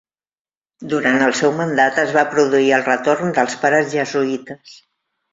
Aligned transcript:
Durant 0.93 1.25
el 1.25 1.33
seu 1.39 1.51
mandat 1.59 1.99
es 2.03 2.13
va 2.15 2.23
produir 2.31 2.71
el 2.77 2.85
retorn 2.87 3.35
dels 3.35 3.57
Pares 3.65 3.93
Jesuïtes. 3.93 4.73